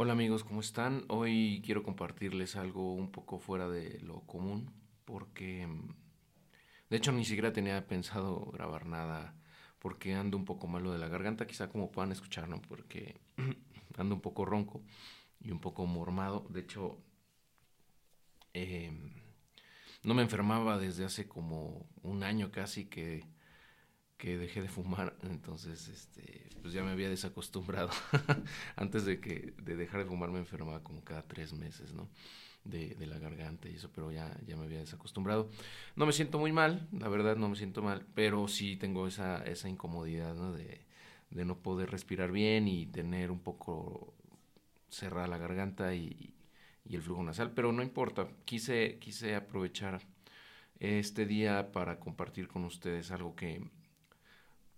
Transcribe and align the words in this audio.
Hola 0.00 0.12
amigos, 0.12 0.44
¿cómo 0.44 0.60
están? 0.60 1.04
Hoy 1.08 1.60
quiero 1.66 1.82
compartirles 1.82 2.54
algo 2.54 2.94
un 2.94 3.10
poco 3.10 3.40
fuera 3.40 3.68
de 3.68 3.98
lo 3.98 4.20
común 4.20 4.70
porque 5.04 5.66
mm, 5.66 5.88
de 6.88 6.96
hecho 6.96 7.10
ni 7.10 7.24
siquiera 7.24 7.52
tenía 7.52 7.84
pensado 7.88 8.44
grabar 8.52 8.86
nada 8.86 9.34
porque 9.80 10.14
ando 10.14 10.36
un 10.36 10.44
poco 10.44 10.68
malo 10.68 10.92
de 10.92 11.00
la 11.00 11.08
garganta, 11.08 11.48
quizá 11.48 11.68
como 11.68 11.90
puedan 11.90 12.12
escuchar, 12.12 12.48
¿no? 12.48 12.62
Porque 12.62 13.18
ando 13.98 14.14
un 14.14 14.20
poco 14.20 14.44
ronco 14.44 14.84
y 15.40 15.50
un 15.50 15.58
poco 15.58 15.84
mormado. 15.84 16.46
De 16.48 16.60
hecho, 16.60 17.02
em, 18.52 19.14
no 20.04 20.14
me 20.14 20.22
enfermaba 20.22 20.78
desde 20.78 21.06
hace 21.06 21.26
como 21.26 21.88
un 22.04 22.22
año 22.22 22.52
casi 22.52 22.84
que 22.84 23.24
que 24.18 24.36
dejé 24.36 24.60
de 24.60 24.68
fumar, 24.68 25.16
entonces 25.22 25.88
este, 25.88 26.48
pues 26.60 26.74
ya 26.74 26.82
me 26.82 26.90
había 26.90 27.08
desacostumbrado. 27.08 27.90
Antes 28.76 29.04
de 29.06 29.20
que 29.20 29.54
de 29.62 29.76
dejar 29.76 30.00
de 30.02 30.06
fumar 30.06 30.30
me 30.30 30.40
enfermaba 30.40 30.82
como 30.82 31.02
cada 31.02 31.22
tres 31.22 31.54
meses, 31.54 31.94
¿no? 31.94 32.08
De, 32.64 32.94
de, 32.96 33.06
la 33.06 33.18
garganta 33.18 33.68
y 33.68 33.76
eso, 33.76 33.90
pero 33.94 34.12
ya, 34.12 34.36
ya 34.46 34.56
me 34.56 34.64
había 34.64 34.80
desacostumbrado. 34.80 35.48
No 35.96 36.04
me 36.04 36.12
siento 36.12 36.38
muy 36.38 36.52
mal, 36.52 36.86
la 36.92 37.08
verdad 37.08 37.36
no 37.36 37.48
me 37.48 37.56
siento 37.56 37.80
mal, 37.80 38.04
pero 38.14 38.46
sí 38.46 38.76
tengo 38.76 39.06
esa, 39.06 39.42
esa 39.44 39.70
incomodidad, 39.70 40.34
¿no? 40.34 40.52
De, 40.52 40.84
de 41.30 41.44
no 41.46 41.58
poder 41.58 41.90
respirar 41.90 42.30
bien 42.30 42.68
y 42.68 42.86
tener 42.86 43.30
un 43.30 43.38
poco 43.38 44.12
cerrada 44.90 45.28
la 45.28 45.38
garganta 45.38 45.94
y, 45.94 46.34
y 46.84 46.96
el 46.96 47.02
flujo 47.02 47.22
nasal, 47.22 47.52
pero 47.52 47.72
no 47.72 47.82
importa, 47.82 48.28
quise, 48.44 48.98
quise 48.98 49.34
aprovechar 49.34 50.00
este 50.80 51.24
día 51.24 51.72
para 51.72 52.00
compartir 52.00 52.48
con 52.48 52.64
ustedes 52.64 53.10
algo 53.10 53.34
que 53.34 53.62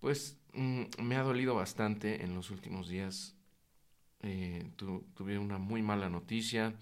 pues 0.00 0.38
mm, 0.54 0.84
me 1.02 1.16
ha 1.16 1.22
dolido 1.22 1.54
bastante 1.54 2.24
en 2.24 2.34
los 2.34 2.50
últimos 2.50 2.88
días. 2.88 3.36
Eh, 4.22 4.70
tuve 4.76 5.38
una 5.38 5.58
muy 5.58 5.82
mala 5.82 6.10
noticia 6.10 6.74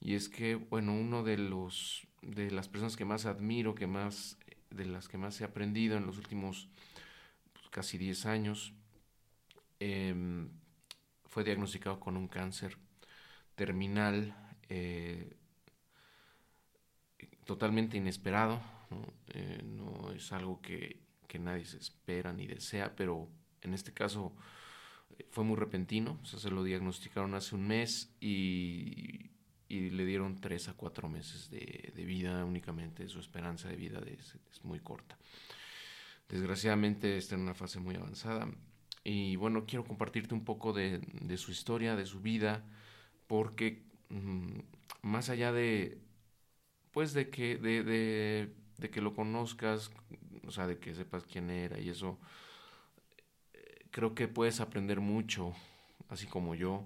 y 0.00 0.14
es 0.14 0.28
que, 0.28 0.56
bueno, 0.56 0.94
uno 0.94 1.22
de 1.22 1.38
los 1.38 2.06
de 2.22 2.50
las 2.50 2.68
personas 2.68 2.96
que 2.96 3.04
más 3.04 3.26
admiro, 3.26 3.74
que 3.74 3.86
más 3.86 4.38
de 4.70 4.86
las 4.86 5.08
que 5.08 5.18
más 5.18 5.40
he 5.40 5.44
aprendido 5.44 5.96
en 5.96 6.06
los 6.06 6.18
últimos 6.18 6.68
pues, 7.52 7.68
casi 7.70 7.98
10 7.98 8.26
años, 8.26 8.72
em, 9.80 10.48
fue 11.26 11.44
diagnosticado 11.44 11.98
con 12.00 12.16
un 12.16 12.28
cáncer 12.28 12.78
terminal 13.54 14.34
eh, 14.68 15.36
totalmente 17.44 17.96
inesperado. 17.96 18.60
Eh, 19.28 19.62
no 19.64 20.12
es 20.12 20.32
algo 20.32 20.60
que 20.60 21.00
que 21.32 21.38
nadie 21.38 21.64
se 21.64 21.78
espera 21.78 22.30
ni 22.34 22.46
desea, 22.46 22.94
pero 22.94 23.26
en 23.62 23.72
este 23.72 23.94
caso 23.94 24.36
eh, 25.18 25.26
fue 25.30 25.44
muy 25.44 25.56
repentino, 25.56 26.18
o 26.22 26.26
sea, 26.26 26.38
se 26.38 26.50
lo 26.50 26.62
diagnosticaron 26.62 27.32
hace 27.32 27.54
un 27.54 27.66
mes 27.66 28.14
y, 28.20 29.30
y 29.66 29.88
le 29.88 30.04
dieron 30.04 30.42
tres 30.42 30.68
a 30.68 30.74
cuatro 30.74 31.08
meses 31.08 31.48
de, 31.48 31.90
de, 31.96 32.04
vida. 32.04 32.44
Únicamente, 32.44 33.08
su 33.08 33.18
esperanza 33.18 33.70
de 33.70 33.76
vida 33.76 34.00
es, 34.06 34.36
es 34.50 34.62
muy 34.62 34.78
corta. 34.80 35.16
Desgraciadamente 36.28 37.16
está 37.16 37.34
en 37.36 37.40
una 37.40 37.54
fase 37.54 37.80
muy 37.80 37.94
avanzada. 37.94 38.46
Y 39.02 39.36
bueno, 39.36 39.64
quiero 39.64 39.84
compartirte 39.84 40.34
un 40.34 40.44
poco 40.44 40.74
de, 40.74 40.98
de 40.98 41.36
su 41.38 41.50
historia, 41.50 41.96
de 41.96 42.04
su 42.04 42.20
vida, 42.20 42.62
porque 43.26 43.86
mmm, 44.10 44.58
más 45.00 45.30
allá 45.30 45.50
de, 45.50 45.98
pues 46.90 47.14
de 47.14 47.30
que, 47.30 47.56
de, 47.56 47.82
de, 47.84 48.54
de 48.78 48.90
que 48.90 49.00
lo 49.00 49.14
conozcas, 49.14 49.90
o 50.46 50.50
sea, 50.50 50.66
de 50.66 50.78
que 50.78 50.94
sepas 50.94 51.24
quién 51.24 51.50
era 51.50 51.78
y 51.78 51.88
eso, 51.88 52.18
creo 53.92 54.14
que 54.14 54.26
puedes 54.26 54.60
aprender 54.60 55.00
mucho, 55.00 55.54
así 56.08 56.26
como 56.26 56.54
yo, 56.54 56.84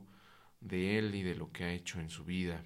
de 0.60 0.98
él 0.98 1.14
y 1.14 1.22
de 1.22 1.34
lo 1.34 1.50
que 1.52 1.64
ha 1.64 1.72
hecho 1.72 2.00
en 2.00 2.10
su 2.10 2.24
vida. 2.24 2.62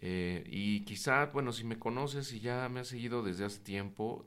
Eh, 0.00 0.44
y 0.46 0.80
quizá, 0.80 1.26
bueno, 1.26 1.52
si 1.52 1.64
me 1.64 1.78
conoces 1.78 2.32
y 2.32 2.40
ya 2.40 2.68
me 2.68 2.80
has 2.80 2.88
seguido 2.88 3.22
desde 3.22 3.44
hace 3.44 3.60
tiempo, 3.60 4.26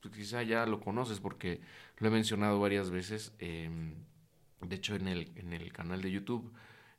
pues 0.00 0.14
quizá 0.14 0.42
ya 0.42 0.66
lo 0.66 0.80
conoces 0.80 1.20
porque 1.20 1.60
lo 1.98 2.08
he 2.08 2.10
mencionado 2.10 2.58
varias 2.58 2.90
veces. 2.90 3.32
Eh, 3.38 3.70
de 4.60 4.76
hecho, 4.76 4.96
en 4.96 5.08
el, 5.08 5.32
en 5.36 5.52
el 5.52 5.72
canal 5.72 6.02
de 6.02 6.10
YouTube, 6.10 6.52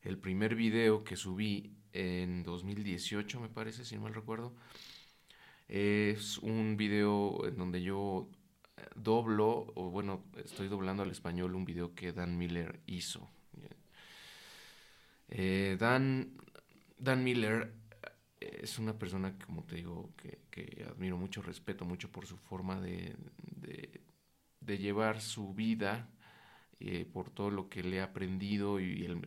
el 0.04 0.18
primer 0.18 0.56
video 0.56 1.04
que 1.04 1.16
subí 1.16 1.76
en 1.94 2.44
2018, 2.44 3.40
me 3.40 3.50
parece, 3.50 3.86
si 3.86 3.96
no 3.96 4.04
mal 4.04 4.14
recuerdo, 4.14 4.54
es 5.68 6.38
un 6.38 6.78
video 6.78 7.46
en 7.46 7.58
donde 7.58 7.82
yo 7.82 8.30
doblo, 8.96 9.72
o 9.76 9.90
bueno, 9.90 10.24
estoy 10.44 10.68
doblando 10.68 11.04
al 11.04 11.12
español 11.12 11.56
un 11.56 11.66
video 11.66 11.94
que 11.94 12.14
Dan 12.14 12.38
Miller 12.38 12.80
hizo. 12.86 13.30
Eh, 15.30 15.76
Dan, 15.80 16.38
Dan 16.98 17.24
Miller 17.24 17.74
eh, 18.40 18.60
es 18.64 18.80
una 18.80 18.98
persona, 18.98 19.38
como 19.46 19.64
te 19.64 19.76
digo, 19.76 20.12
que, 20.16 20.86
admiro 20.90 21.18
mucho, 21.18 21.42
respeto 21.42 21.86
mucho 21.86 22.12
por 22.12 22.26
su 22.26 22.38
forma 22.38 22.80
de, 22.82 23.16
llevar 24.66 25.22
su 25.22 25.54
vida, 25.54 26.10
eh, 26.80 27.06
por 27.06 27.30
todo 27.30 27.52
lo 27.52 27.70
que 27.70 27.84
le 27.84 28.02
ha 28.02 28.06
aprendido 28.06 28.80
y 28.80 29.06
el, 29.06 29.22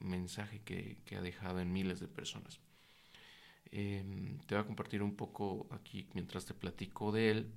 mensaje 0.00 0.60
que, 0.60 1.16
ha 1.16 1.20
dejado 1.20 1.60
en 1.60 1.72
miles 1.72 2.00
de 2.00 2.08
personas. 2.08 2.60
Eh, 3.72 4.02
te 4.46 4.54
voy 4.54 4.62
a 4.62 4.66
compartir 4.66 5.02
un 5.02 5.14
poco 5.16 5.66
aquí 5.70 6.08
mientras 6.14 6.44
te 6.44 6.54
platico 6.54 7.12
de 7.12 7.30
él. 7.30 7.52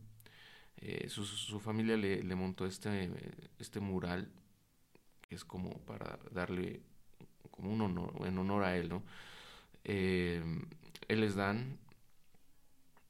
Eh, 0.77 1.09
su, 1.09 1.59
familia 1.59 1.95
le, 1.97 2.35
montó 2.35 2.65
este, 2.65 3.11
este 3.59 3.79
mural 3.79 4.31
que 5.21 5.35
es 5.35 5.45
como 5.45 5.77
para 5.85 6.19
darle 6.31 6.81
como 7.51 7.71
un 7.71 7.81
honor, 7.81 8.13
en 8.25 8.37
honor 8.37 8.63
a 8.63 8.75
él, 8.77 8.89
¿no? 8.89 9.03
Eh, 9.83 10.43
él 11.07 11.23
es 11.23 11.35
Dan, 11.35 11.77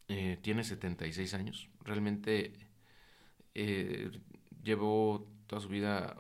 eh, 0.07 0.37
tiene 0.41 0.63
76 0.63 1.33
años, 1.33 1.69
realmente 1.83 2.53
eh, 3.55 4.11
llevó 4.63 5.27
toda 5.47 5.61
su 5.61 5.69
vida 5.69 6.17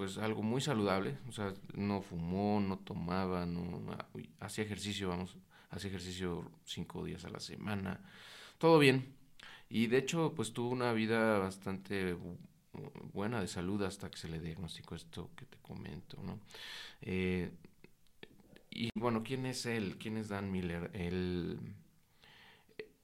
pues 0.00 0.16
algo 0.16 0.42
muy 0.42 0.62
saludable, 0.62 1.18
o 1.28 1.32
sea, 1.32 1.52
no 1.74 2.00
fumó, 2.00 2.58
no 2.58 2.78
tomaba, 2.78 3.44
no 3.44 3.82
hacía 4.38 4.64
ejercicio, 4.64 5.10
vamos, 5.10 5.36
hacía 5.68 5.90
ejercicio 5.90 6.50
cinco 6.64 7.04
días 7.04 7.26
a 7.26 7.28
la 7.28 7.38
semana, 7.38 8.00
todo 8.56 8.78
bien. 8.78 9.14
Y 9.68 9.88
de 9.88 9.98
hecho, 9.98 10.32
pues 10.34 10.54
tuvo 10.54 10.70
una 10.70 10.94
vida 10.94 11.38
bastante 11.38 12.16
buena 13.12 13.42
de 13.42 13.46
salud 13.46 13.82
hasta 13.82 14.10
que 14.10 14.16
se 14.16 14.30
le 14.30 14.40
diagnosticó 14.40 14.94
esto 14.94 15.32
que 15.36 15.44
te 15.44 15.58
comento, 15.58 16.16
¿no? 16.22 16.40
Eh, 17.02 17.50
y 18.70 18.88
bueno, 18.94 19.22
¿quién 19.22 19.44
es 19.44 19.66
él? 19.66 19.98
¿Quién 19.98 20.16
es 20.16 20.30
Dan 20.30 20.50
Miller? 20.50 20.90
Él, 20.94 21.58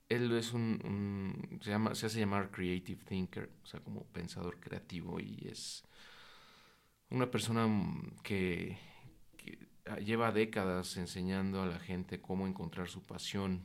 él 0.09 0.33
es 0.33 0.55
un, 0.55 0.81
un 0.83 1.61
se, 1.63 1.69
llama, 1.69 1.95
se 1.95 2.07
hace 2.07 2.21
llamar 2.21 2.51
creative 2.51 3.05
thinker, 3.05 3.51
o 3.63 3.67
sea, 3.67 3.81
como 3.81 4.05
pensador 4.05 4.59
creativo 4.61 5.21
y 5.21 5.47
es 5.47 5.85
una 7.11 7.31
persona 7.31 7.67
mm, 7.67 8.19
que, 8.23 8.79
que, 9.37 9.59
lleva 10.05 10.33
décadas 10.33 10.97
enseñando 10.97 11.63
a 11.63 11.67
la 11.67 11.79
gente 11.79 12.21
cómo 12.21 12.47
encontrar 12.47 12.89
su 12.89 13.03
pasión 13.03 13.63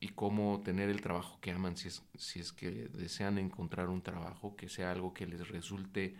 y 0.00 0.08
cómo 0.10 0.62
tener 0.64 0.88
el 0.88 1.02
trabajo 1.02 1.38
que 1.40 1.50
aman 1.50 1.76
si 1.76 1.88
es, 1.88 2.02
si 2.14 2.40
es 2.40 2.52
que 2.52 2.70
desean 2.70 3.36
encontrar 3.38 3.88
un 3.88 4.00
trabajo 4.00 4.56
que 4.56 4.68
sea 4.68 4.92
algo 4.92 5.12
que 5.12 5.26
les 5.26 5.48
resulte 5.48 6.16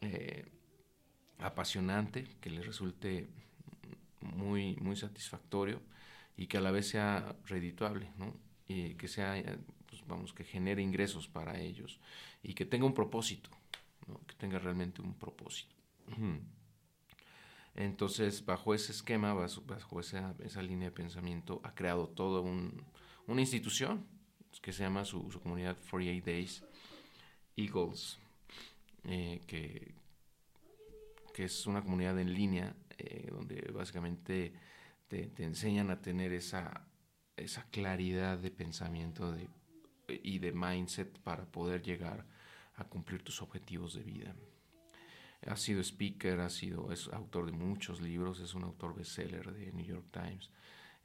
eh, 0.00 0.46
apasionante, 1.38 2.26
que 2.40 2.50
les 2.50 2.64
resulte 2.64 3.28
muy, 4.20 4.76
muy 4.76 4.96
satisfactorio 4.96 5.82
y 6.36 6.46
que 6.46 6.58
a 6.58 6.60
la 6.60 6.70
vez 6.70 6.88
sea 6.88 7.36
redituable, 7.46 8.10
¿no? 8.16 8.34
Y 8.68 8.94
que 8.94 9.08
sea, 9.08 9.34
pues 9.86 10.06
vamos, 10.06 10.32
que 10.32 10.44
genere 10.44 10.80
ingresos 10.82 11.28
para 11.28 11.58
ellos 11.58 12.00
y 12.42 12.54
que 12.54 12.64
tenga 12.64 12.86
un 12.86 12.94
propósito, 12.94 13.50
que 14.26 14.34
tenga 14.34 14.58
realmente 14.58 15.02
un 15.02 15.14
propósito. 15.14 15.74
Entonces, 17.74 18.44
bajo 18.44 18.74
ese 18.74 18.92
esquema, 18.92 19.32
bajo 19.34 20.00
esa, 20.00 20.62
línea 20.62 20.88
de 20.88 20.94
pensamiento, 20.94 21.60
ha 21.64 21.74
creado 21.74 22.08
toda 22.08 22.40
un, 22.40 22.82
una 23.26 23.40
institución 23.40 24.06
que 24.60 24.72
se 24.72 24.82
llama 24.82 25.04
su, 25.04 25.30
su 25.30 25.40
comunidad 25.40 25.76
48 25.90 26.24
Days 26.24 26.64
Eagles, 27.56 28.18
eh, 29.04 29.40
que, 29.46 29.94
que, 31.32 31.44
es 31.44 31.66
una 31.66 31.82
comunidad 31.82 32.18
en 32.18 32.34
línea 32.34 32.74
eh, 32.98 33.28
donde 33.30 33.70
básicamente 33.72 34.52
te, 35.08 35.30
enseñan 35.38 35.90
a 35.90 36.00
tener 36.00 36.32
esa, 36.32 36.86
esa 37.36 37.64
claridad 37.70 38.38
de 38.38 38.50
pensamiento 38.50 39.34
y 40.08 40.38
de 40.38 40.52
mindset 40.52 41.18
para 41.20 41.44
poder 41.46 41.82
llegar 41.82 42.20
a 42.20 42.39
cumplir 42.84 43.22
tus 43.22 43.42
objetivos 43.42 43.94
de 43.94 44.02
vida. 44.02 44.34
Ha 45.46 45.56
sido 45.56 45.80
speaker, 45.80 46.40
ha 46.40 46.50
sido, 46.50 46.92
es 46.92 47.08
autor 47.08 47.46
de 47.46 47.52
muchos 47.52 48.00
libros, 48.00 48.40
es 48.40 48.54
un 48.54 48.64
autor 48.64 48.94
bestseller 48.94 49.52
de 49.52 49.72
New 49.72 49.86
York 49.86 50.06
Times. 50.10 50.50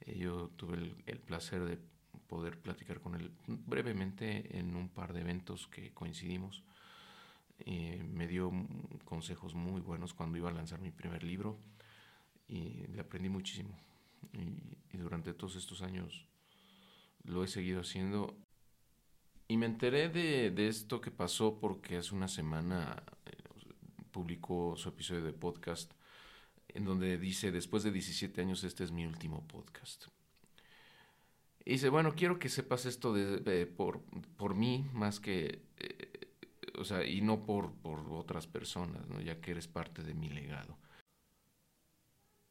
Eh, 0.00 0.18
yo 0.18 0.50
tuve 0.56 0.76
el, 0.76 1.02
el, 1.06 1.18
placer 1.20 1.64
de 1.64 1.78
poder 2.26 2.60
platicar 2.60 3.00
con 3.00 3.14
él 3.14 3.32
brevemente 3.46 4.58
en 4.58 4.76
un 4.76 4.88
par 4.88 5.12
de 5.12 5.20
eventos 5.20 5.66
que 5.68 5.92
coincidimos. 5.92 6.62
Eh, 7.60 8.02
me 8.04 8.26
dio 8.26 8.52
consejos 9.04 9.54
muy 9.54 9.80
buenos 9.80 10.12
cuando 10.12 10.36
iba 10.36 10.50
a 10.50 10.52
lanzar 10.52 10.80
mi 10.80 10.90
primer 10.90 11.22
libro 11.22 11.58
y 12.48 12.86
le 12.88 13.00
aprendí 13.00 13.28
muchísimo. 13.28 13.78
Y, 14.32 14.96
durante 14.96 15.34
todos 15.34 15.56
estos 15.56 15.82
años 15.82 16.26
lo 17.24 17.44
he 17.44 17.48
seguido 17.48 17.80
haciendo. 17.80 18.34
Y 19.48 19.56
me 19.56 19.66
enteré 19.66 20.08
de, 20.08 20.50
de 20.50 20.68
esto 20.68 21.00
que 21.00 21.10
pasó 21.10 21.58
porque 21.60 21.96
hace 21.96 22.14
una 22.14 22.28
semana 22.28 23.02
eh, 23.26 23.32
publicó 24.10 24.76
su 24.76 24.88
episodio 24.88 25.22
de 25.22 25.32
podcast 25.32 25.92
en 26.68 26.84
donde 26.84 27.16
dice, 27.16 27.52
después 27.52 27.82
de 27.82 27.90
17 27.90 28.40
años, 28.40 28.62
este 28.62 28.84
es 28.84 28.92
mi 28.92 29.06
último 29.06 29.46
podcast. 29.48 30.06
Y 31.64 31.72
dice, 31.72 31.88
bueno, 31.88 32.14
quiero 32.14 32.38
que 32.38 32.48
sepas 32.48 32.86
esto 32.86 33.12
de, 33.12 33.66
por, 33.66 34.02
por 34.36 34.54
mí, 34.54 34.88
más 34.92 35.18
que, 35.18 35.62
eh, 35.78 36.28
o 36.78 36.84
sea, 36.84 37.04
y 37.04 37.22
no 37.22 37.44
por, 37.44 37.72
por 37.72 38.00
otras 38.12 38.46
personas, 38.46 39.08
¿no? 39.08 39.20
ya 39.20 39.40
que 39.40 39.52
eres 39.52 39.66
parte 39.66 40.02
de 40.02 40.14
mi 40.14 40.28
legado. 40.28 40.76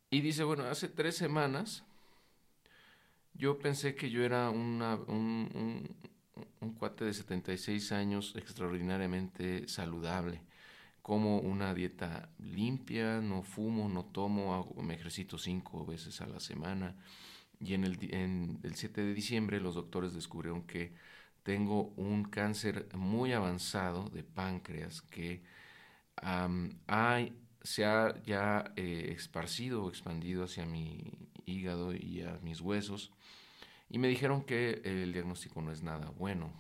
Y 0.09 0.21
dice, 0.21 0.43
bueno, 0.43 0.63
hace 0.63 0.87
tres 0.87 1.15
semanas 1.15 1.83
yo 3.33 3.59
pensé 3.59 3.95
que 3.95 4.09
yo 4.09 4.23
era 4.23 4.49
una, 4.49 4.95
un, 4.95 5.95
un 6.59 6.73
cuate 6.73 7.05
de 7.05 7.13
76 7.13 7.91
años 7.91 8.33
extraordinariamente 8.35 9.67
saludable 9.67 10.41
como 11.05 11.37
una 11.37 11.75
dieta 11.75 12.29
limpia, 12.39 13.21
no 13.21 13.43
fumo, 13.43 13.87
no 13.87 14.05
tomo, 14.05 14.73
me 14.81 14.95
ejercito 14.95 15.37
cinco 15.37 15.85
veces 15.85 16.19
a 16.21 16.25
la 16.25 16.39
semana. 16.39 16.95
Y 17.59 17.75
en 17.75 17.83
el, 17.83 17.99
en 18.11 18.59
el 18.63 18.73
7 18.73 19.01
de 19.01 19.13
diciembre 19.13 19.61
los 19.61 19.75
doctores 19.75 20.13
descubrieron 20.13 20.63
que 20.63 20.95
tengo 21.43 21.93
un 21.95 22.23
cáncer 22.23 22.87
muy 22.95 23.33
avanzado 23.33 24.09
de 24.09 24.23
páncreas 24.23 25.03
que 25.03 25.43
se 27.61 27.85
ha 27.85 28.23
ya 28.23 28.73
eh, 28.75 29.13
esparcido 29.15 29.83
o 29.83 29.89
expandido 29.89 30.45
hacia 30.45 30.65
mi 30.65 31.11
hígado 31.45 31.93
y 31.93 32.23
a 32.23 32.39
mis 32.41 32.61
huesos. 32.61 33.11
Y 33.89 33.97
me 33.97 34.07
dijeron 34.07 34.43
que 34.43 34.81
el 34.83 35.13
diagnóstico 35.13 35.61
no 35.61 35.71
es 35.71 35.83
nada 35.83 36.09
bueno. 36.09 36.51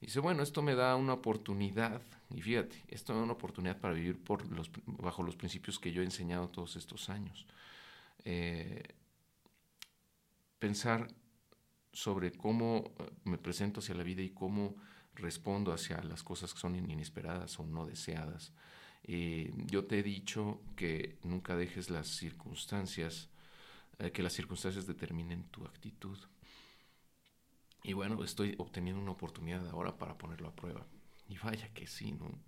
Dice, 0.00 0.20
bueno, 0.20 0.42
esto 0.42 0.62
me 0.62 0.74
da 0.74 0.96
una 0.96 1.14
oportunidad 1.14 2.02
y 2.34 2.42
fíjate, 2.42 2.76
esto 2.88 3.12
es 3.12 3.22
una 3.22 3.32
oportunidad 3.32 3.78
para 3.78 3.94
vivir 3.94 4.22
por 4.22 4.46
los, 4.50 4.70
bajo 4.86 5.22
los 5.22 5.36
principios 5.36 5.78
que 5.78 5.92
yo 5.92 6.02
he 6.02 6.04
enseñado 6.04 6.48
todos 6.48 6.76
estos 6.76 7.08
años. 7.08 7.46
Eh, 8.24 8.82
pensar 10.58 11.08
sobre 11.92 12.32
cómo 12.32 12.92
eh, 12.98 13.10
me 13.24 13.38
presento 13.38 13.80
hacia 13.80 13.94
la 13.94 14.02
vida 14.02 14.22
y 14.22 14.30
cómo 14.30 14.74
respondo 15.14 15.72
hacia 15.72 16.02
las 16.02 16.22
cosas 16.22 16.52
que 16.52 16.60
son 16.60 16.74
inesperadas 16.90 17.58
o 17.60 17.66
no 17.66 17.86
deseadas. 17.86 18.52
Eh, 19.04 19.52
yo 19.66 19.84
te 19.84 20.00
he 20.00 20.02
dicho 20.02 20.60
que 20.76 21.18
nunca 21.22 21.56
dejes 21.56 21.90
las 21.90 22.08
circunstancias, 22.08 23.28
que 24.12 24.22
las 24.22 24.32
circunstancias 24.32 24.86
determinen 24.86 25.44
tu 25.50 25.64
actitud. 25.64 26.18
Y 27.82 27.92
bueno, 27.92 28.24
estoy 28.24 28.54
obteniendo 28.58 29.00
una 29.00 29.12
oportunidad 29.12 29.68
ahora 29.68 29.96
para 29.96 30.16
ponerlo 30.16 30.48
a 30.48 30.56
prueba. 30.56 30.86
Y 31.28 31.38
vaya 31.38 31.72
que 31.72 31.86
sí, 31.86 32.12
¿no? 32.12 32.38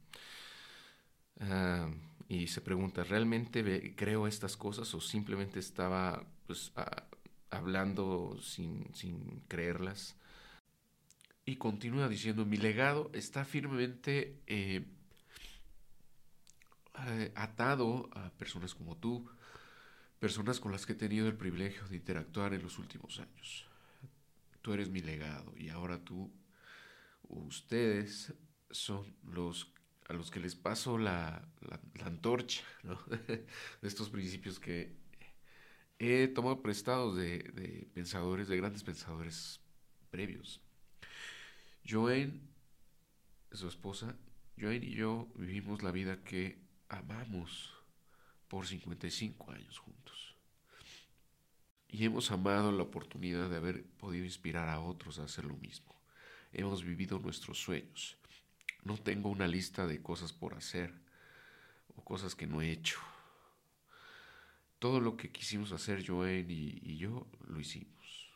Ah, 1.40 1.90
y 2.28 2.48
se 2.48 2.60
pregunta, 2.60 3.04
¿realmente 3.04 3.94
creo 3.94 4.26
estas 4.26 4.56
cosas 4.56 4.92
o 4.94 5.00
simplemente 5.00 5.60
estaba 5.60 6.26
pues, 6.46 6.72
hablando 7.50 8.36
sin, 8.42 8.92
sin 8.94 9.42
creerlas? 9.46 10.16
Y 11.44 11.56
continúa 11.56 12.08
diciendo, 12.08 12.44
mi 12.44 12.56
legado 12.56 13.10
está 13.12 13.44
firmemente 13.44 14.40
eh, 14.48 14.84
eh, 17.06 17.32
atado 17.36 18.10
a 18.12 18.30
personas 18.30 18.74
como 18.74 18.96
tú, 18.96 19.30
personas 20.26 20.58
con 20.58 20.72
las 20.72 20.84
que 20.84 20.94
he 20.94 20.96
tenido 20.96 21.28
el 21.28 21.36
privilegio 21.36 21.86
de 21.86 21.94
interactuar 21.94 22.52
en 22.52 22.60
los 22.60 22.80
últimos 22.80 23.20
años. 23.20 23.64
Tú 24.60 24.72
eres 24.72 24.90
mi 24.90 25.00
legado 25.00 25.54
y 25.56 25.68
ahora 25.68 26.00
tú, 26.00 26.32
ustedes 27.28 28.34
son 28.72 29.14
los 29.22 29.72
a 30.08 30.14
los 30.14 30.32
que 30.32 30.40
les 30.40 30.56
paso 30.56 30.98
la, 30.98 31.48
antorcha 32.04 32.64
de 33.28 33.46
estos 33.82 34.10
principios 34.10 34.58
que 34.58 34.96
he 36.00 36.26
tomado 36.26 36.60
prestados 36.60 37.16
de, 37.16 37.88
pensadores, 37.94 38.48
de 38.48 38.56
grandes 38.56 38.82
pensadores 38.82 39.60
previos. 40.10 40.60
Joanne, 41.88 42.40
su 43.52 43.68
esposa, 43.68 44.16
Joanne 44.58 44.86
y 44.86 44.94
yo 44.96 45.28
vivimos 45.36 45.84
la 45.84 45.92
vida 45.92 46.24
que 46.24 46.58
amamos 46.88 47.75
por 48.48 48.66
55 48.66 49.52
años 49.52 49.78
juntos. 49.78 50.36
Y 51.88 52.04
hemos 52.04 52.30
amado 52.30 52.72
la 52.72 52.82
oportunidad 52.82 53.48
de 53.48 53.56
haber 53.56 53.84
podido 53.84 54.24
inspirar 54.24 54.68
a 54.68 54.80
otros 54.80 55.18
a 55.18 55.24
hacer 55.24 55.44
lo 55.44 55.56
mismo. 55.56 55.94
Hemos 56.52 56.84
vivido 56.84 57.18
nuestros 57.18 57.58
sueños 57.58 58.18
no 58.86 58.96
tengo 58.96 59.28
una 59.28 59.48
lista 59.48 59.84
de 59.84 60.00
cosas 60.00 60.32
por 60.32 60.54
hacer 60.54 60.94
o 61.96 62.04
cosas 62.04 62.36
que 62.36 62.46
no 62.46 62.62
he 62.62 62.70
hecho. 62.70 63.00
Todo 64.78 65.00
lo 65.00 65.16
que 65.16 65.32
quisimos 65.32 65.72
hacer 65.72 66.06
Joanne 66.06 66.46
y, 66.48 66.96
yo 66.96 67.26
lo 67.48 67.58
hicimos. 67.58 68.30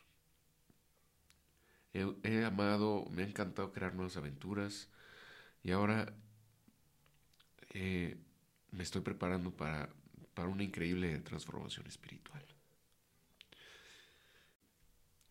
He, 1.93 2.43
amado, 2.43 3.05
me 3.11 3.23
ha 3.23 3.27
encantado 3.27 3.71
crear 3.71 3.95
nuevas 3.95 4.17
aventuras 4.17 4.89
y 5.63 5.71
ahora 5.71 6.13
eh, 7.73 8.17
me 8.71 8.83
estoy 8.83 9.01
preparando 9.01 9.55
para, 9.55 9.89
para 10.41 10.49
una 10.49 10.63
increíble 10.63 11.19
transformación 11.19 11.85
espiritual. 11.85 12.43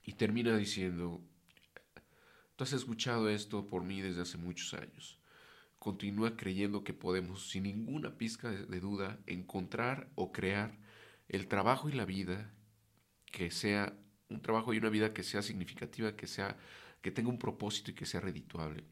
Y 0.04 0.12
termina 0.12 0.56
diciendo, 0.56 1.20
Tú 2.54 2.62
has 2.62 2.72
escuchado 2.72 3.28
esto 3.28 3.66
por 3.66 3.82
mí 3.82 4.00
desde 4.00 4.22
hace 4.22 4.38
muchos 4.38 4.72
años. 4.72 5.18
Continúa 5.80 6.36
creyendo 6.36 6.84
que 6.84 6.94
podemos, 6.94 7.48
sin 7.50 7.64
ninguna 7.64 8.18
pizca 8.18 8.52
de 8.52 8.78
duda, 8.78 9.18
encontrar 9.26 10.08
o 10.14 10.30
crear 10.30 10.78
el 11.26 11.48
trabajo 11.48 11.88
y 11.88 11.92
la 11.92 12.04
vida 12.04 12.54
que 13.32 13.50
sea 13.50 13.98
un 14.28 14.40
trabajo 14.40 14.72
y 14.72 14.78
una 14.78 14.90
vida 14.90 15.12
que 15.12 15.24
sea 15.24 15.42
significativa, 15.42 16.14
que 16.14 16.28
sea 16.28 16.56
que 17.02 17.10
tenga 17.10 17.30
un 17.30 17.38
propósito 17.40 17.90
y 17.90 17.94
que 17.94 18.06
sea 18.06 18.20
redituable. 18.20 18.84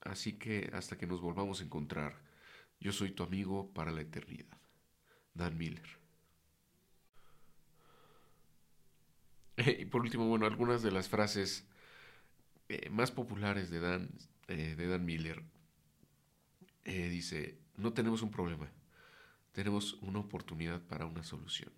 Así 0.00 0.34
que 0.34 0.70
hasta 0.72 0.96
que 0.96 1.08
nos 1.08 1.20
volvamos 1.20 1.60
a 1.60 1.64
encontrar, 1.64 2.22
yo 2.78 2.92
soy 2.92 3.10
tu 3.10 3.24
amigo 3.24 3.72
para 3.74 3.90
la 3.90 4.02
eternidad. 4.02 4.56
Dan 5.36 5.56
Miller. 5.58 5.96
Y 9.56 9.86
por 9.86 10.02
último, 10.02 10.26
bueno, 10.26 10.46
algunas 10.46 10.82
de 10.82 10.90
las 10.90 11.08
frases 11.08 11.64
eh, 12.68 12.90
más 12.90 13.10
populares 13.10 13.70
de 13.70 13.80
Dan, 13.80 14.10
eh, 14.48 14.74
de 14.76 14.86
Dan 14.86 15.04
Miller, 15.04 15.42
eh, 16.84 17.08
dice, 17.08 17.58
no 17.76 17.92
tenemos 17.92 18.22
un 18.22 18.30
problema, 18.30 18.70
tenemos 19.52 19.94
una 20.02 20.20
oportunidad 20.20 20.82
para 20.82 21.06
una 21.06 21.22
solución. 21.22 21.72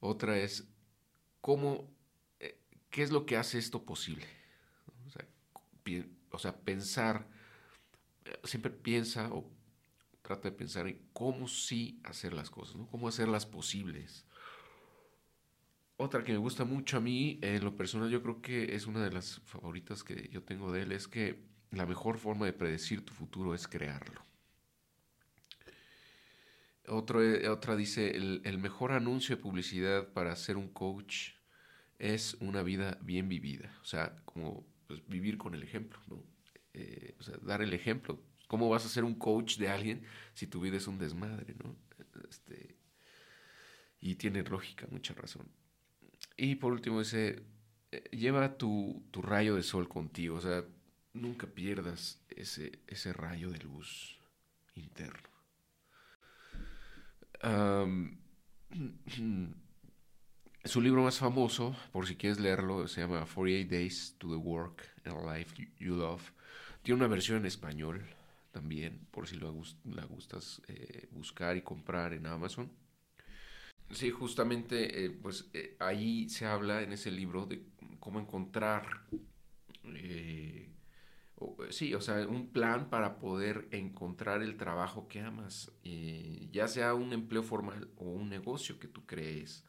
Otra 0.00 0.38
es, 0.38 0.66
¿cómo, 1.40 1.90
¿qué 2.90 3.02
es 3.02 3.10
lo 3.10 3.26
que 3.26 3.36
hace 3.36 3.58
esto 3.58 3.84
posible? 3.84 4.26
O 6.30 6.38
sea, 6.38 6.56
pensar, 6.56 7.26
siempre 8.44 8.70
piensa 8.70 9.28
o 9.32 9.50
trata 10.22 10.50
de 10.50 10.56
pensar 10.56 10.86
en 10.86 11.00
cómo 11.12 11.48
sí 11.48 12.00
hacer 12.04 12.32
las 12.32 12.50
cosas, 12.50 12.76
¿no? 12.76 12.86
cómo 12.88 13.08
hacerlas 13.08 13.46
posibles. 13.46 14.26
Otra 15.96 16.24
que 16.24 16.32
me 16.32 16.38
gusta 16.38 16.64
mucho 16.64 16.96
a 16.96 17.00
mí, 17.00 17.38
en 17.42 17.62
lo 17.62 17.76
personal 17.76 18.08
yo 18.10 18.22
creo 18.22 18.40
que 18.40 18.74
es 18.74 18.86
una 18.86 19.04
de 19.04 19.12
las 19.12 19.40
favoritas 19.40 20.02
que 20.02 20.28
yo 20.32 20.42
tengo 20.42 20.72
de 20.72 20.82
él, 20.82 20.92
es 20.92 21.06
que 21.08 21.44
la 21.70 21.86
mejor 21.86 22.18
forma 22.18 22.46
de 22.46 22.52
predecir 22.52 23.04
tu 23.04 23.12
futuro 23.12 23.54
es 23.54 23.68
crearlo. 23.68 24.22
Otro, 26.88 27.22
eh, 27.22 27.48
otra 27.48 27.76
dice, 27.76 28.16
el, 28.16 28.58
mejor 28.58 28.92
anuncio 28.92 29.36
de 29.36 29.42
publicidad 29.42 30.12
para 30.12 30.34
ser 30.36 30.56
un 30.56 30.68
coach 30.68 31.32
es 31.98 32.34
una 32.40 32.62
vida 32.62 32.98
bien 33.02 33.28
vivida. 33.28 33.78
O 33.82 33.84
sea, 33.84 34.16
como 34.24 34.66
pues, 34.86 35.06
vivir 35.06 35.38
con 35.38 35.54
el 35.54 35.62
ejemplo. 35.62 36.00
Eh, 36.72 37.14
dar 37.42 37.62
el 37.62 37.72
ejemplo. 37.74 38.20
¿Cómo 38.50 38.68
vas 38.68 38.84
a 38.84 38.88
ser 38.88 39.04
un 39.04 39.14
coach 39.14 39.58
de 39.58 39.68
alguien 39.68 40.02
si 40.34 40.48
tu 40.48 40.60
vida 40.60 40.76
es 40.76 40.88
un 40.88 40.98
desmadre, 40.98 41.54
¿no? 41.62 41.76
Este, 42.28 42.74
y 44.00 44.16
tiene 44.16 44.42
lógica, 44.42 44.88
mucha 44.90 45.14
razón. 45.14 45.46
Y 46.36 46.56
por 46.56 46.72
último 46.72 46.98
dice, 46.98 47.44
eh, 47.92 48.02
lleva 48.10 48.58
tu, 48.58 49.04
rayo 49.12 49.54
de 49.54 49.62
sol 49.62 49.88
contigo, 49.88 50.34
o 50.34 50.40
sea, 50.40 50.64
nunca 51.12 51.46
pierdas 51.46 52.20
ese, 52.28 52.80
ese 52.88 53.12
rayo 53.12 53.50
de 53.50 53.60
luz 53.60 54.18
interno. 54.74 55.28
su 60.64 60.80
libro 60.80 61.04
más 61.04 61.20
famoso, 61.20 61.76
por 61.92 62.08
si 62.08 62.16
quieres 62.16 62.40
leerlo, 62.40 62.88
se 62.88 63.00
llama 63.00 63.24
48 63.32 63.70
Days 63.70 64.16
to 64.18 64.28
the 64.28 64.34
Work 64.34 64.88
and 65.04 65.32
Life 65.32 65.54
You 65.78 65.94
Love. 65.94 66.32
Tiene 66.82 66.98
una 66.98 67.06
versión 67.06 67.38
en 67.38 67.46
español 67.46 68.04
también, 68.50 69.06
por 69.10 69.26
si 69.26 69.36
la 69.36 70.04
gustas 70.04 70.62
eh, 70.68 71.08
buscar 71.12 71.56
y 71.56 71.62
comprar 71.62 72.12
en 72.12 72.26
Amazon. 72.26 72.70
Sí, 73.90 74.10
justamente, 74.10 75.04
eh, 75.04 75.10
pues 75.10 75.50
eh, 75.52 75.76
ahí 75.80 76.28
se 76.28 76.46
habla 76.46 76.82
en 76.82 76.92
ese 76.92 77.10
libro 77.10 77.46
de 77.46 77.62
cómo 77.98 78.20
encontrar, 78.20 79.06
sí, 81.70 81.94
o 81.94 82.00
sea, 82.00 82.26
un 82.26 82.52
plan 82.52 82.88
para 82.88 83.18
poder 83.18 83.68
encontrar 83.72 84.42
el 84.42 84.56
trabajo 84.56 85.08
que 85.08 85.20
amas, 85.20 85.72
ya 86.50 86.68
sea 86.68 86.94
un 86.94 87.12
empleo 87.12 87.42
formal 87.42 87.90
o 87.96 88.04
un 88.04 88.28
negocio 88.28 88.78
que 88.78 88.88
tú 88.88 89.06
crees 89.06 89.64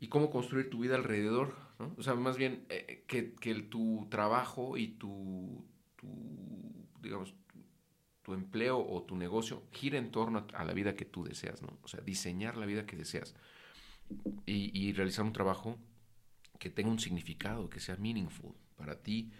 y 0.00 0.08
cómo 0.08 0.30
construir 0.30 0.70
tu 0.70 0.80
vida 0.80 0.94
alrededor, 0.94 1.54
¿no? 1.78 1.94
O 1.98 2.02
sea, 2.02 2.14
más 2.14 2.38
bien 2.38 2.64
eh, 2.70 3.04
que, 3.06 3.34
que 3.34 3.54
tu 3.62 4.06
trabajo 4.10 4.78
y 4.78 4.88
tu, 4.88 5.62
tu 5.96 6.08
digamos, 7.02 7.34
tu, 8.30 8.34
empleo 8.34 8.78
o 8.78 9.02
tu 9.02 9.16
negocio 9.16 9.62
gire 9.72 9.98
en 9.98 10.10
torno 10.10 10.46
a, 10.54 10.64
la 10.64 10.72
vida 10.72 10.94
que 10.94 11.04
tú 11.04 11.24
deseas, 11.24 11.62
¿no? 11.62 11.78
O 11.82 11.88
sea, 11.88 12.00
diseñar 12.00 12.56
la 12.56 12.66
vida 12.66 12.86
que 12.86 12.96
deseas 12.96 13.34
y, 14.46 14.92
realizar 14.92 15.24
un 15.24 15.32
trabajo 15.32 15.78
que 16.58 16.70
tenga 16.70 16.90
un 16.90 16.98
significado, 16.98 17.70
que 17.70 17.80
sea 17.80 17.96
meaningful 17.96 18.52
para 18.76 18.96
ti, 18.96 19.30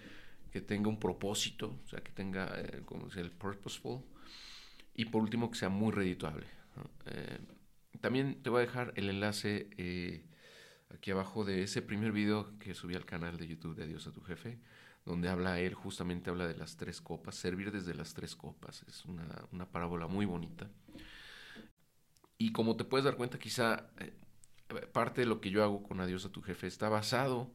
que 0.51 0.61
tenga 0.61 0.89
un 0.89 0.99
propósito, 0.99 1.79
o 1.85 1.89
sea, 1.89 2.01
que 2.01 2.13
tenga, 2.13 2.53
eh, 2.61 2.83
como 2.85 3.07
dice, 3.07 3.21
el 3.21 3.31
purposeful, 3.31 4.03
y 4.95 5.05
por 5.07 5.23
último, 5.23 5.51
que 5.51 5.59
sea 5.59 5.69
muy 5.69 5.93
redituable. 5.93 6.47
Eh, 7.07 7.39
también 8.01 8.43
te 8.43 8.51
voy 8.51 8.63
a 8.63 8.67
dejar 8.67 8.93
el 8.97 9.11
enlace 9.11 9.69
eh, 9.77 10.25
aquí 10.95 11.11
abajo 11.11 11.45
de 11.45 11.63
ese 11.63 11.83
primer 11.83 12.13
video 12.13 12.59
que 12.59 12.75
subí 12.75 12.95
al 12.95 13.05
canal 13.05 13.37
de 13.37 13.47
YouTube 13.47 13.77
de 13.77 13.85
Adiós 13.85 14.07
a 14.07 14.13
tu 14.13 14.23
jefe, 14.23 14.59
donde 15.05 15.29
habla 15.29 15.61
él, 15.61 15.75
justamente 15.75 16.31
habla 16.31 16.47
de 16.47 16.57
las 16.57 16.77
tres 16.77 17.01
copas, 17.01 17.35
servir 17.35 17.73
desde 17.73 17.95
las 17.95 18.15
tres 18.15 18.37
copas. 18.37 18.85
Es 18.89 19.05
una, 19.05 19.27
una 19.53 19.67
parábola 19.71 20.07
muy 20.07 20.27
bonita. 20.27 20.71
Y 22.39 22.53
como 22.53 22.77
te 22.77 22.85
puedes 22.85 23.05
dar 23.05 23.17
cuenta, 23.17 23.39
quizá 23.39 23.91
eh, 23.99 24.13
parte 24.93 25.23
de 25.23 25.27
lo 25.27 25.41
que 25.41 25.51
yo 25.51 25.63
hago 25.63 25.83
con 25.83 26.01
Adiós 26.01 26.25
a 26.25 26.33
tu 26.33 26.43
jefe 26.43 26.67
está 26.67 26.89
basado 26.89 27.53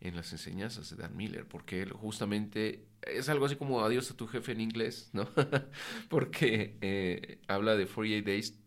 en 0.00 0.14
las 0.14 0.32
enseñanzas 0.32 0.90
de 0.90 0.96
Dan 0.96 1.16
Miller, 1.16 1.46
porque 1.46 1.80
él 1.80 1.92
justamente 1.92 2.86
es 3.02 3.28
algo 3.28 3.46
así 3.46 3.56
como 3.56 3.82
Adiós 3.82 4.10
a 4.10 4.16
tu 4.16 4.26
jefe 4.26 4.52
en 4.52 4.60
inglés, 4.60 5.10
¿no? 5.12 5.26
porque 6.10 6.76
eh, 6.82 7.40
habla 7.48 7.76
de 7.76 7.86
48 7.86 8.26
Days 8.26 8.58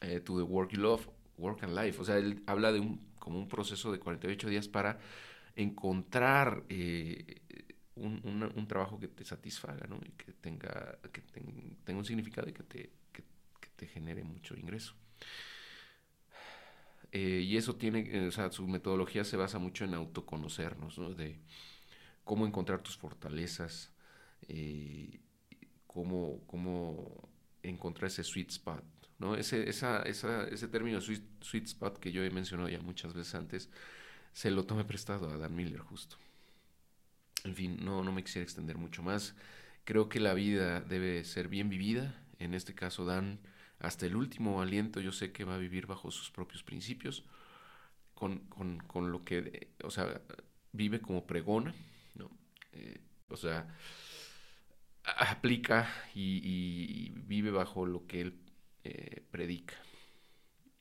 eh, 0.00 0.20
to 0.20 0.36
the 0.36 0.42
Work 0.42 0.72
You 0.72 0.80
Love, 0.80 1.08
Work 1.38 1.64
and 1.64 1.76
Life, 1.76 2.00
o 2.00 2.04
sea, 2.04 2.18
él 2.18 2.42
habla 2.46 2.72
de 2.72 2.80
un 2.80 3.06
como 3.26 3.40
un 3.40 3.48
proceso 3.48 3.90
de 3.90 3.98
48 3.98 4.48
días 4.48 4.68
para 4.68 5.00
encontrar 5.56 6.62
un, 7.96 8.66
trabajo 8.68 8.98
que 9.00 9.08
te 9.08 9.24
satisfaga, 9.24 9.86
¿no? 9.86 9.98
Y 10.04 10.10
que 10.12 10.32
tenga, 10.32 10.98
que 11.12 11.22
tenga 11.22 11.98
un 11.98 12.04
significado 12.04 12.48
y 12.48 12.52
que 12.52 12.62
te, 12.62 12.90
te 13.76 13.86
genere 13.86 14.24
mucho 14.24 14.56
ingreso. 14.56 14.94
Eh, 17.12 17.42
y 17.46 17.56
eso 17.56 17.76
tiene, 17.76 18.00
eh, 18.10 18.28
o 18.28 18.32
sea, 18.32 18.50
su 18.50 18.66
metodología 18.66 19.24
se 19.24 19.36
basa 19.36 19.58
mucho 19.58 19.84
en 19.84 19.94
autoconocernos, 19.94 20.98
¿no? 20.98 21.14
De 21.14 21.38
cómo 22.24 22.46
encontrar 22.46 22.82
tus 22.82 22.96
fortalezas, 22.96 23.92
cómo, 25.86 26.42
cómo 26.46 27.30
encontrar 27.62 28.08
ese 28.08 28.24
sweet 28.24 28.50
spot, 28.50 28.84
¿no? 29.18 29.34
Ese, 29.34 29.68
esa, 29.68 30.02
ese 30.02 30.68
término 30.68 31.00
sweet, 31.00 31.22
sweet, 31.40 31.66
spot 31.66 31.98
que 31.98 32.12
yo 32.12 32.22
he 32.22 32.30
mencionado 32.30 32.68
ya 32.68 32.80
muchas 32.80 33.14
veces 33.14 33.34
antes, 33.34 33.70
se 34.32 34.50
lo 34.50 34.64
tomé 34.64 34.84
prestado 34.84 35.30
a 35.30 35.38
Dan 35.38 35.54
Miller 35.54 35.80
justo. 35.80 36.16
Fin, 37.56 37.78
no, 37.82 38.04
no 38.04 38.12
me 38.12 38.22
quisiera 38.22 38.44
extender 38.44 38.76
mucho 38.76 39.02
más. 39.02 39.34
Creo 39.84 40.10
que 40.10 40.20
la 40.20 40.34
vida 40.34 40.82
debe 40.82 41.24
ser 41.24 41.48
bien 41.48 41.70
vivida. 41.70 42.22
En 42.38 42.52
este 42.52 42.74
caso, 42.74 43.06
Dan, 43.06 43.40
hasta 43.78 44.04
el 44.04 44.14
último 44.14 44.60
aliento, 44.60 45.00
yo 45.00 45.10
sé 45.10 45.32
que 45.32 45.44
va 45.44 45.54
a 45.54 45.58
vivir 45.58 45.86
bajo 45.86 46.10
sus 46.10 46.30
propios 46.30 46.62
principios, 46.62 47.24
con, 48.14 48.40
con, 48.48 48.78
con 48.80 49.10
lo 49.10 49.24
que, 49.24 49.70
o 49.82 49.90
sea, 49.90 50.20
vive 50.72 51.00
como 51.00 51.26
pregona, 51.26 51.74
¿no? 52.14 52.30
Eh, 52.72 53.00
o 53.28 53.36
sea, 53.38 53.74
aplica 55.04 55.88
y, 56.14 56.40
y, 56.44 57.10
vive 57.10 57.50
bajo 57.50 57.86
lo 57.86 58.06
que 58.06 58.20
él 58.20 58.38
eh, 58.84 59.24
predica. 59.30 59.76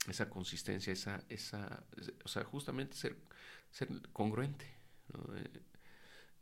Esa 0.10 0.30
consistencia, 0.30 0.92
esa, 0.92 1.24
esa, 1.30 1.86
o 2.24 2.28
sea, 2.28 2.44
justamente 2.44 2.98
ser, 2.98 3.16
ser 3.72 3.90
congruente. 4.12 4.66
Eh, 5.36 5.62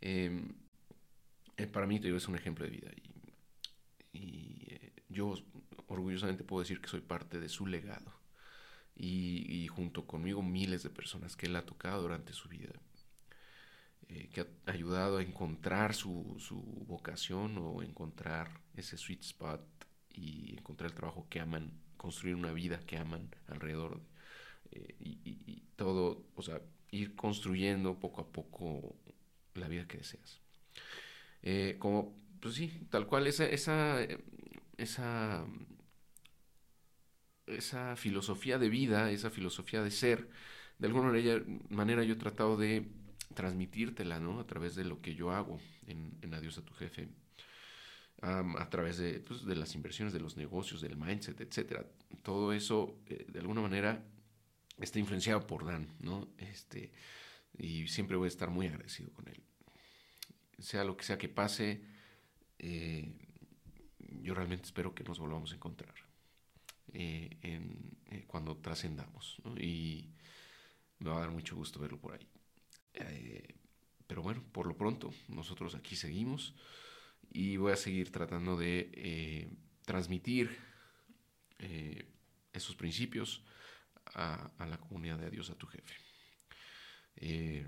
em, 0.03 0.53
eh, 1.57 1.67
para 1.67 1.87
mí, 1.87 1.99
te 1.99 2.07
digo, 2.07 2.17
es 2.17 2.27
un 2.27 2.35
ejemplo 2.35 2.65
de 2.65 2.71
vida. 2.71 2.91
Y, 4.13 4.67
yo 5.09 5.35
orgullosamente 5.87 6.43
puedo 6.43 6.61
decir 6.61 6.81
que 6.81 6.89
soy 6.89 7.01
parte 7.01 7.39
de 7.39 7.49
su 7.49 7.67
legado. 7.67 8.11
Y, 8.95 9.67
junto 9.67 10.05
conmigo 10.05 10.41
miles 10.43 10.83
de 10.83 10.89
personas 10.89 11.35
que 11.35 11.47
él 11.47 11.55
ha 11.55 11.65
tocado 11.65 12.01
durante 12.03 12.33
su 12.33 12.49
vida. 12.49 12.73
que 14.07 14.41
ha 14.41 14.71
ayudado 14.71 15.17
a 15.17 15.23
encontrar 15.23 15.95
su, 15.95 16.37
vocación 16.87 17.57
o 17.57 17.81
encontrar 17.81 18.61
ese 18.75 18.97
sweet 18.97 19.21
spot 19.21 19.61
y 20.13 20.57
encontrar 20.57 20.91
el 20.91 20.95
trabajo 20.95 21.27
que 21.29 21.39
aman, 21.39 21.71
construir 21.97 22.35
una 22.35 22.51
vida 22.51 22.79
que 22.79 22.97
aman 22.97 23.29
alrededor 23.47 24.01
eh, 24.71 24.95
y, 24.99 25.63
todo, 25.75 26.25
o 26.35 26.41
sea, 26.41 26.61
ir 26.91 27.15
construyendo 27.15 27.99
poco 27.99 28.21
a 28.21 28.31
poco 28.31 28.95
la 29.55 29.67
vida 29.67 29.87
que 29.87 29.97
deseas. 29.97 30.39
Eh, 31.41 31.75
como, 31.79 32.15
pues 32.39 32.55
sí, 32.55 32.71
tal 32.89 33.07
cual, 33.07 33.27
esa, 33.27 33.45
esa, 33.45 33.99
esa, 34.77 35.45
esa 37.47 37.95
filosofía 37.95 38.57
de 38.57 38.69
vida, 38.69 39.11
esa 39.11 39.29
filosofía 39.29 39.81
de 39.81 39.91
ser, 39.91 40.29
de 40.79 40.87
alguna 40.87 41.11
manera, 41.69 42.03
yo 42.03 42.13
he 42.13 42.17
tratado 42.17 42.57
de 42.57 42.87
transmitírtela, 43.33 44.19
¿no? 44.19 44.39
A 44.39 44.45
través 44.45 44.75
de 44.75 44.85
lo 44.85 45.01
que 45.01 45.15
yo 45.15 45.31
hago 45.31 45.59
en, 45.87 46.17
en 46.21 46.33
Adiós 46.33 46.57
a 46.57 46.65
tu 46.65 46.73
jefe 46.73 47.09
a 48.23 48.69
través 48.69 48.97
de, 48.97 49.19
pues, 49.19 49.45
de, 49.45 49.55
las 49.55 49.75
inversiones, 49.75 50.13
de 50.13 50.19
los 50.19 50.37
negocios, 50.37 50.79
del 50.81 50.95
mindset, 50.95 51.41
etcétera. 51.41 51.85
Todo 52.21 52.53
eso, 52.53 52.95
eh, 53.07 53.25
de 53.27 53.39
alguna 53.39 53.61
manera, 53.61 54.01
está 54.79 54.99
influenciado 54.99 55.45
por 55.45 55.65
Dan, 55.65 55.89
¿no? 55.99 56.29
Este, 56.37 56.91
y 57.57 57.87
siempre 57.87 58.17
voy 58.17 58.25
a 58.25 58.27
estar 58.29 58.49
muy 58.49 58.67
agradecido 58.67 59.11
con 59.11 59.27
él. 59.27 59.41
Sea 60.59 60.83
lo 60.83 60.95
que 60.95 61.03
sea 61.03 61.17
que 61.17 61.29
pase, 61.29 61.81
eh, 62.59 63.11
yo 64.21 64.33
realmente 64.33 64.65
espero 64.65 64.93
que 64.93 65.03
nos 65.03 65.19
volvamos 65.19 65.51
a 65.51 65.55
encontrar 65.55 65.93
eh, 66.93 67.37
en, 67.41 68.25
cuando 68.27 68.57
trascendamos, 68.57 69.41
Y 69.59 70.09
me 70.99 71.09
va 71.09 71.17
a 71.17 71.21
dar 71.21 71.31
mucho 71.31 71.55
gusto 71.55 71.79
verlo 71.79 71.99
por 71.99 72.13
ahí. 72.13 72.27
pero 74.07 74.21
bueno, 74.21 74.43
por 74.51 74.67
lo 74.67 74.77
pronto, 74.77 75.11
nosotros 75.27 75.75
aquí 75.75 75.95
seguimos 75.95 76.53
y 77.33 77.57
voy 77.57 77.73
a 77.73 77.75
seguir 77.75 78.11
tratando 78.11 78.55
de 78.55 78.91
eh, 78.93 79.49
transmitir 79.85 80.55
eh, 81.59 82.05
esos 82.53 82.75
principios 82.75 83.43
a, 84.13 84.51
la 84.59 84.77
comunidad 84.77 85.17
de 85.17 85.25
Adiós 85.25 85.49
a 85.49 85.55
tu 85.55 85.65
jefe. 85.65 86.02
Eh, 87.17 87.65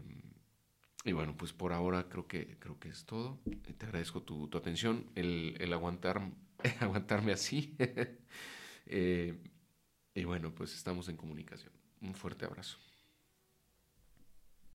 y 1.04 1.12
bueno, 1.12 1.36
pues 1.38 1.54
por 1.54 1.74
ahora 1.74 2.10
creo 2.10 2.28
que, 2.28 2.58
creo 2.60 2.80
que 2.80 2.90
es 2.90 3.06
todo. 3.06 3.40
Te 3.78 3.86
agradezco 3.86 4.22
tu, 4.22 4.50
atención, 4.58 5.06
el, 5.16 5.56
el 5.60 5.74
aguantar, 5.74 6.32
aguantarme 6.80 7.32
así. 7.34 7.76
y 8.88 10.24
bueno, 10.24 10.54
pues 10.54 10.74
estamos 10.74 11.10
en 11.10 11.18
comunicación. 11.18 11.74
Un 12.02 12.16
fuerte 12.16 12.46
abrazo. 12.46 12.78